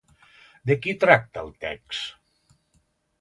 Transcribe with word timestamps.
De 0.69 0.77
qui 0.85 0.95
tracta 1.03 1.43
el 1.47 1.51
text? 1.65 2.59